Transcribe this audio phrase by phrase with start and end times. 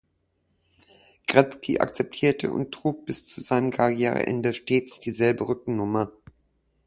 [1.27, 6.11] Gretzky akzeptierte und trug bis zu seinem Karriereende stets dieselbe Rückennummer.